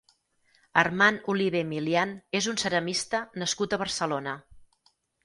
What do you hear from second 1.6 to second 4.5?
Milian és un ceramista nascut a Barcelona.